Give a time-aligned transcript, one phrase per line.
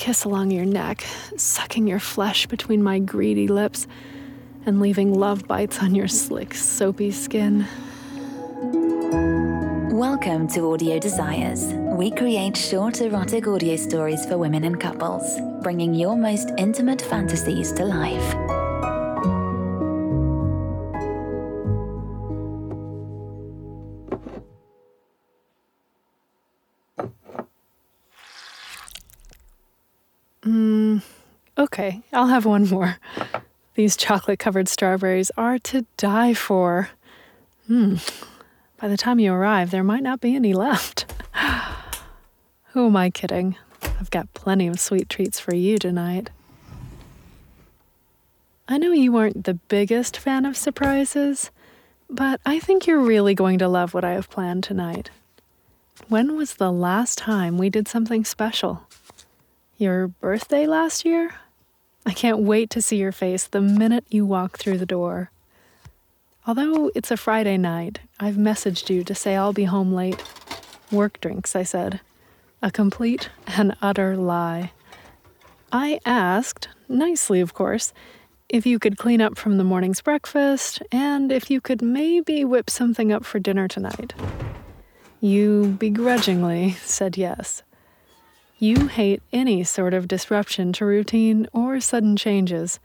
[0.00, 1.04] kiss along your neck,
[1.36, 3.86] sucking your flesh between my greedy lips,
[4.64, 7.66] and leaving love bites on your slick, soapy skin.
[9.92, 11.74] Welcome to Audio Desires.
[11.74, 17.70] We create short erotic audio stories for women and couples, bringing your most intimate fantasies
[17.72, 18.59] to life.
[31.60, 32.96] Okay, I'll have one more.
[33.74, 36.88] These chocolate covered strawberries are to die for.
[37.66, 37.96] Hmm.
[38.80, 41.12] By the time you arrive, there might not be any left.
[42.72, 43.56] Who am I kidding?
[43.82, 46.30] I've got plenty of sweet treats for you tonight.
[48.66, 51.50] I know you aren't the biggest fan of surprises,
[52.08, 55.10] but I think you're really going to love what I have planned tonight.
[56.08, 58.88] When was the last time we did something special?
[59.76, 61.34] Your birthday last year?
[62.06, 65.30] I can't wait to see your face the minute you walk through the door.
[66.46, 70.22] Although it's a Friday night, I've messaged you to say I'll be home late.
[70.90, 72.00] Work drinks, I said.
[72.62, 74.72] A complete and utter lie.
[75.72, 77.92] I asked, nicely of course,
[78.48, 82.68] if you could clean up from the morning's breakfast and if you could maybe whip
[82.68, 84.12] something up for dinner tonight.
[85.20, 87.62] You begrudgingly said yes.
[88.62, 92.78] You hate any sort of disruption to routine or sudden changes,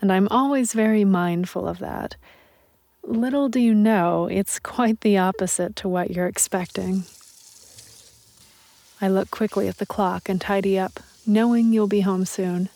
[0.00, 2.16] and I'm always very mindful of that.
[3.02, 7.04] Little do you know, it's quite the opposite to what you're expecting.
[8.98, 12.70] I look quickly at the clock and tidy up, knowing you'll be home soon.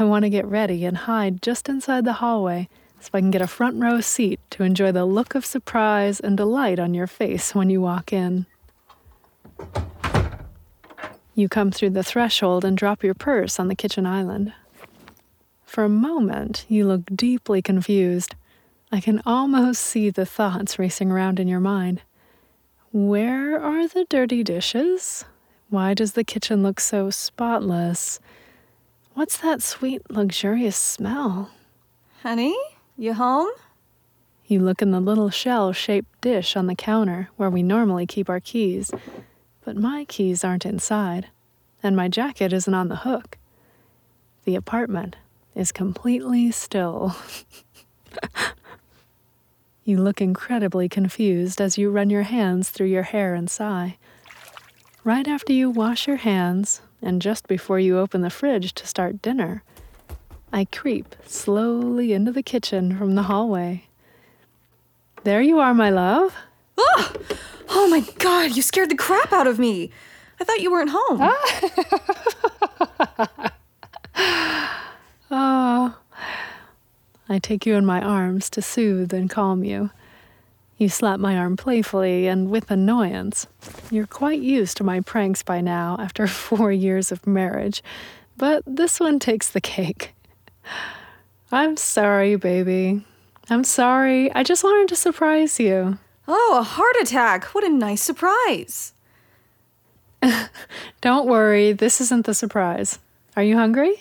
[0.00, 3.40] I want to get ready and hide just inside the hallway so I can get
[3.40, 7.54] a front row seat to enjoy the look of surprise and delight on your face
[7.54, 8.46] when you walk in.
[11.38, 14.54] You come through the threshold and drop your purse on the kitchen island.
[15.66, 18.34] For a moment, you look deeply confused.
[18.90, 22.00] I can almost see the thoughts racing around in your mind.
[22.90, 25.26] Where are the dirty dishes?
[25.68, 28.18] Why does the kitchen look so spotless?
[29.12, 31.50] What's that sweet, luxurious smell?
[32.22, 32.56] Honey,
[32.96, 33.50] you home?
[34.46, 38.30] You look in the little shell shaped dish on the counter where we normally keep
[38.30, 38.90] our keys,
[39.66, 41.26] but my keys aren't inside,
[41.82, 43.36] and my jacket isn't on the hook.
[44.44, 45.16] The apartment
[45.56, 47.16] is completely still.
[49.84, 53.98] you look incredibly confused as you run your hands through your hair and sigh.
[55.02, 59.20] Right after you wash your hands, and just before you open the fridge to start
[59.20, 59.64] dinner,
[60.52, 63.88] I creep slowly into the kitchen from the hallway.
[65.24, 66.36] There you are, my love.
[66.78, 67.12] Oh,
[67.70, 69.90] oh my god, you scared the crap out of me.
[70.40, 71.18] I thought you weren't home.
[71.20, 73.52] Ah.
[75.30, 75.96] Oh.
[77.28, 79.90] I take you in my arms to soothe and calm you.
[80.78, 83.46] You slap my arm playfully and with annoyance.
[83.90, 87.82] You're quite used to my pranks by now after four years of marriage,
[88.36, 90.14] but this one takes the cake.
[91.50, 93.04] I'm sorry, baby.
[93.48, 94.32] I'm sorry.
[94.32, 95.98] I just wanted to surprise you.
[96.28, 97.44] Oh, a heart attack.
[97.54, 98.92] What a nice surprise.
[101.00, 102.98] Don't worry, this isn't the surprise.
[103.36, 104.00] Are you hungry?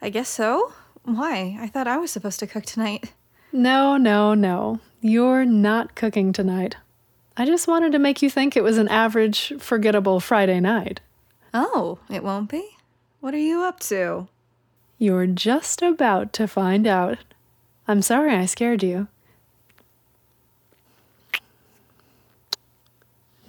[0.00, 0.72] I guess so.
[1.04, 1.56] Why?
[1.60, 3.12] I thought I was supposed to cook tonight.
[3.52, 4.80] No, no, no.
[5.00, 6.76] You're not cooking tonight.
[7.36, 11.00] I just wanted to make you think it was an average, forgettable Friday night.
[11.52, 12.76] Oh, it won't be?
[13.20, 14.28] What are you up to?
[14.98, 17.18] You're just about to find out.
[17.88, 19.08] I'm sorry I scared you.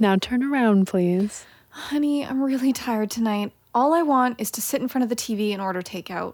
[0.01, 1.45] Now turn around, please.
[1.69, 3.51] Honey, I'm really tired tonight.
[3.71, 6.33] All I want is to sit in front of the TV and order takeout.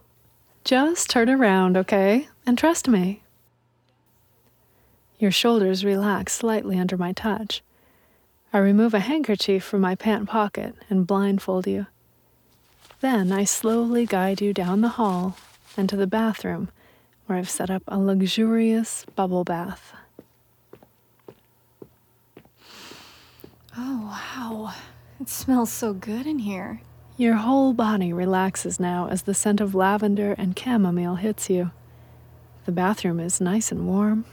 [0.63, 2.29] Just turn around, okay?
[2.45, 3.23] And trust me.
[5.19, 7.61] Your shoulders relax slightly under my touch.
[8.53, 11.87] I remove a handkerchief from my pant pocket and blindfold you.
[13.01, 15.35] Then I slowly guide you down the hall
[15.75, 16.69] and to the bathroom
[17.25, 19.93] where I've set up a luxurious bubble bath.
[23.77, 24.73] Oh, wow.
[25.19, 26.81] It smells so good in here.
[27.15, 31.71] Your whole body relaxes now as the scent of lavender and chamomile hits you.
[32.65, 34.25] The bathroom is nice and warm.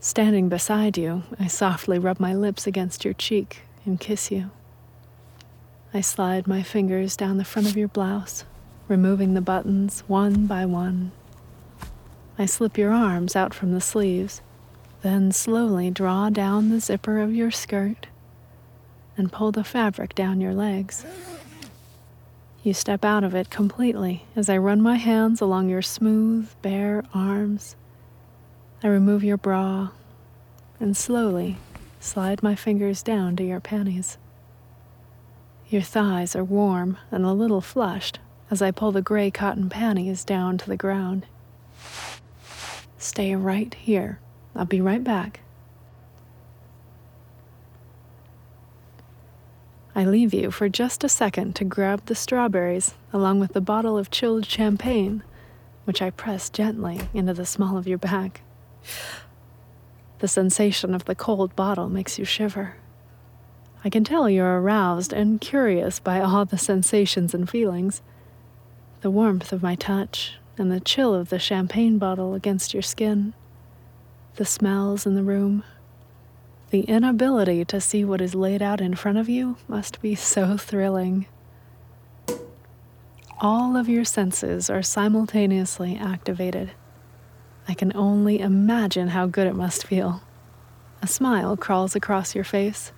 [0.00, 4.50] Standing beside you, I softly rub my lips against your cheek and kiss you.
[5.94, 8.44] I slide my fingers down the front of your blouse,
[8.86, 11.12] removing the buttons one by one.
[12.38, 14.42] I slip your arms out from the sleeves,
[15.04, 18.06] then slowly draw down the zipper of your skirt
[19.18, 21.04] and pull the fabric down your legs.
[22.62, 27.04] You step out of it completely as I run my hands along your smooth, bare
[27.12, 27.76] arms.
[28.82, 29.90] I remove your bra
[30.80, 31.58] and slowly
[32.00, 34.16] slide my fingers down to your panties.
[35.68, 40.24] Your thighs are warm and a little flushed as I pull the gray cotton panties
[40.24, 41.26] down to the ground.
[42.96, 44.18] Stay right here.
[44.54, 45.40] I'll be right back.
[49.96, 53.96] I leave you for just a second to grab the strawberries along with the bottle
[53.96, 55.22] of chilled champagne,
[55.84, 58.40] which I press gently into the small of your back.
[60.18, 62.76] The sensation of the cold bottle makes you shiver.
[63.84, 68.02] I can tell you're aroused and curious by all the sensations and feelings.
[69.02, 73.34] The warmth of my touch and the chill of the champagne bottle against your skin,
[74.36, 75.62] the smells in the room,
[76.70, 80.56] the inability to see what is laid out in front of you must be so
[80.56, 81.26] thrilling.
[83.40, 86.72] All of your senses are simultaneously activated.
[87.68, 90.22] I can only imagine how good it must feel.
[91.00, 92.92] A smile crawls across your face.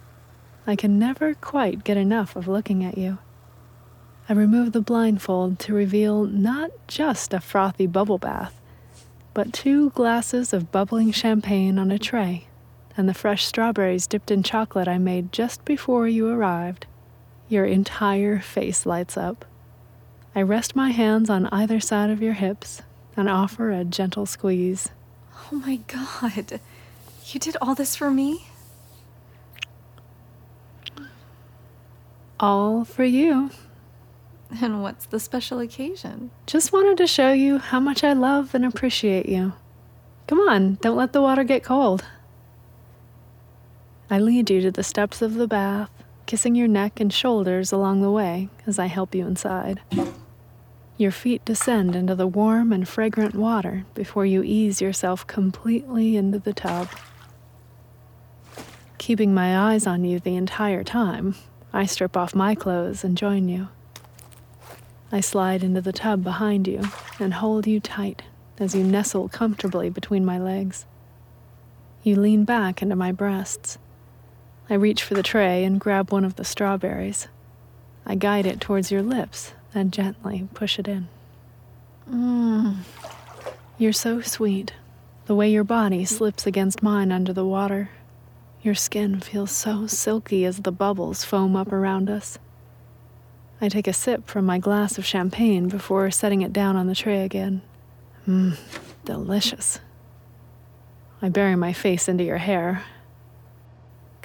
[0.67, 3.19] I can never quite get enough of looking at you.
[4.29, 8.61] I remove the blindfold to reveal not just a frothy bubble bath,
[9.37, 12.47] but two glasses of bubbling champagne on a tray
[12.97, 16.87] and the fresh strawberries dipped in chocolate I made just before you arrived.
[17.47, 19.45] Your entire face lights up.
[20.35, 22.81] I rest my hands on either side of your hips
[23.15, 24.89] and offer a gentle squeeze.
[25.53, 26.59] Oh my god.
[27.27, 28.47] You did all this for me?
[32.41, 33.51] All for you.
[34.63, 36.31] And what's the special occasion?
[36.47, 39.55] Just wanted to show you how much I love and appreciate you.
[40.27, 42.05] Come on, don't let the water get cold.
[44.09, 45.91] I lead you to the steps of the bath,
[46.27, 49.81] kissing your neck and shoulders along the way as I help you inside.
[50.97, 56.39] Your feet descend into the warm and fragrant water before you ease yourself completely into
[56.39, 56.89] the tub.
[58.97, 61.35] Keeping my eyes on you the entire time,
[61.73, 63.69] I strip off my clothes and join you.
[65.17, 66.83] I slide into the tub behind you
[67.19, 68.21] and hold you tight
[68.59, 70.85] as you nestle comfortably between my legs.
[72.03, 73.79] You lean back into my breasts
[74.69, 77.29] I reach for the tray and grab one of the strawberries.
[78.05, 81.09] I guide it towards your lips and gently push it in.
[82.11, 82.77] Mmm.
[83.79, 84.75] You're so sweet.
[85.25, 87.89] The way your body slips against mine under the water.
[88.61, 92.39] Your skin feels so silky as the bubbles foam up around us.
[93.61, 96.95] I take a sip from my glass of champagne before setting it down on the
[96.95, 97.63] tray again.
[98.27, 98.59] Mmm,
[99.05, 99.81] delicious.
[101.23, 102.85] I bury my face into your hair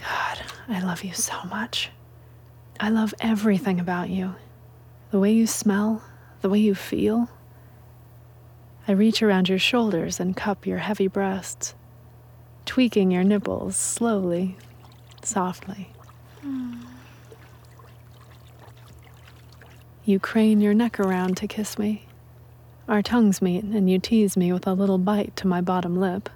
[0.01, 1.92] God, I love you so much.
[2.80, 4.36] I love everything about you
[5.12, 6.01] the way you smell,
[6.39, 7.30] the way you feel.
[8.88, 11.75] I reach around your shoulders and cup your heavy breasts,
[12.66, 14.57] tweaking your nipples slowly,
[15.22, 15.92] softly.
[16.39, 16.75] Hmm.
[20.12, 22.06] You crane your neck around to kiss me.
[22.90, 26.30] Our tongues meet, and you tease me with a little bite to my bottom lip.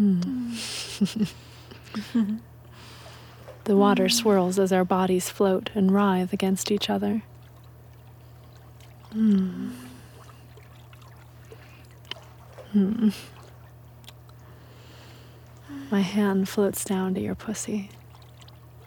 [0.00, 1.28] Mm.
[3.64, 7.22] The water swirls as our bodies float and writhe against each other.
[9.12, 9.72] Hmm.
[12.72, 13.10] Hmm.
[15.90, 17.90] My hand floats down to your pussy.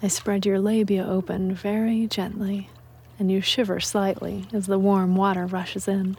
[0.01, 2.70] I spread your labia open very gently,
[3.17, 6.17] and you shiver slightly as the warm water rushes in.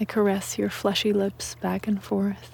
[0.00, 2.52] I caress your fleshy lips back and forth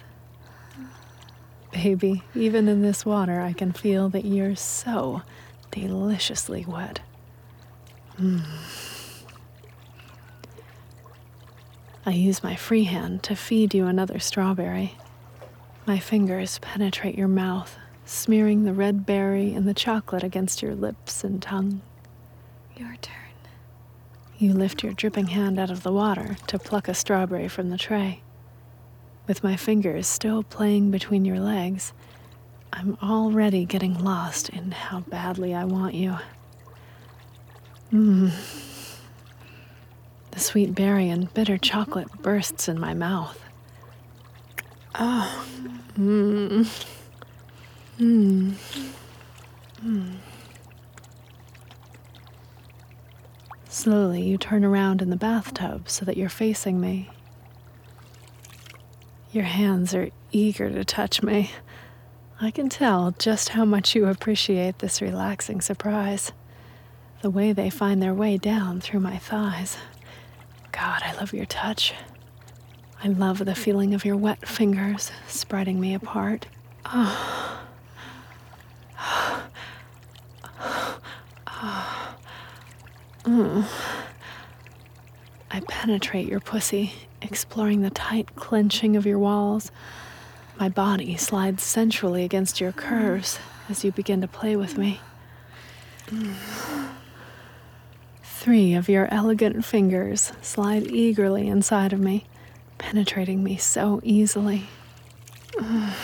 [1.73, 5.23] Baby, even in this water, I can feel that you're so
[5.71, 7.01] deliciously wet.
[8.19, 8.43] Mm.
[12.07, 14.95] I use my free hand to feed you another strawberry.
[15.87, 21.23] My fingers penetrate your mouth, smearing the red berry and the chocolate against your lips
[21.23, 21.83] and tongue.
[22.79, 23.15] Your turn.
[24.39, 27.77] You lift your dripping hand out of the water to pluck a strawberry from the
[27.77, 28.23] tray.
[29.27, 31.93] With my fingers still playing between your legs,
[32.73, 36.19] I'm already getting lost in how badly I want you.
[37.93, 38.31] Mmm.
[40.31, 43.43] The sweet berry and bitter chocolate bursts in my mouth.
[44.95, 45.49] Oh.
[45.99, 46.87] Mmm.
[47.99, 48.53] Mmm.
[49.85, 50.15] Mmm.
[53.79, 57.11] Slowly, you turn around in the bathtub so that you're facing me.
[59.31, 61.53] Your hands are eager to touch me.
[62.41, 66.33] I can tell just how much you appreciate this relaxing surprise.
[67.23, 69.77] the way they find their way down through my thighs.
[70.73, 71.95] God, I love your touch.
[73.03, 76.47] I love the feeling of your wet fingers spreading me apart.
[76.85, 77.48] Oh.
[85.51, 89.71] I penetrate your pussy, exploring the tight clenching of your walls.
[90.59, 95.01] My body slides sensually against your curves as you begin to play with me.
[98.23, 102.25] Three of your elegant fingers slide eagerly inside of me,
[102.79, 104.69] penetrating me so easily.
[105.61, 105.95] Oh.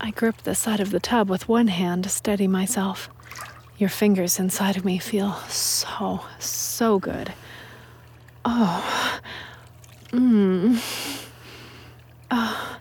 [0.00, 3.10] I grip the side of the tub with one hand to steady myself.
[3.78, 7.32] Your fingers inside of me feel so, so good.
[8.44, 9.20] Oh.
[10.10, 10.80] Mmm.
[12.30, 12.78] Oh.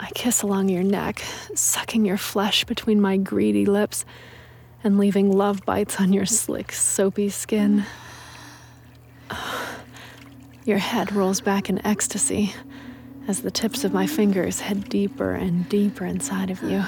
[0.00, 1.22] I kiss along your neck,
[1.54, 4.04] sucking your flesh between my greedy lips
[4.82, 7.84] and leaving love bites on your slick, soapy skin.
[9.30, 9.78] Oh.
[10.64, 12.54] Your head rolls back in ecstasy
[13.28, 16.82] as the tips of my fingers head deeper and deeper inside of you.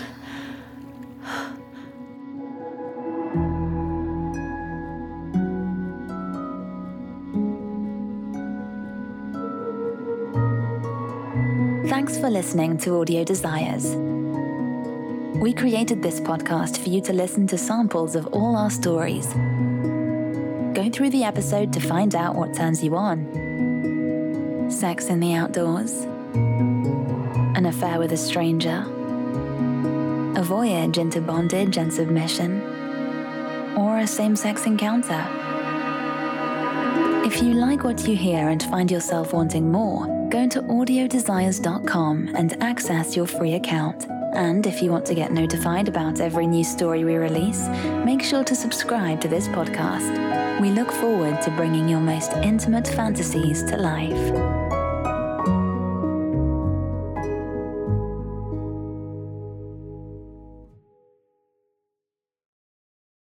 [12.24, 13.94] For listening to Audio Desires.
[15.36, 19.26] We created this podcast for you to listen to samples of all our stories.
[20.72, 23.26] Go through the episode to find out what turns you on
[24.70, 25.92] sex in the outdoors,
[27.56, 28.86] an affair with a stranger,
[30.34, 32.62] a voyage into bondage and submission,
[33.76, 35.22] or a same sex encounter.
[37.26, 42.60] If you like what you hear and find yourself wanting more, go to audiodesires.com and
[42.60, 44.06] access your free account.
[44.34, 47.68] And if you want to get notified about every new story we release,
[48.04, 50.60] make sure to subscribe to this podcast.
[50.60, 54.63] We look forward to bringing your most intimate fantasies to life.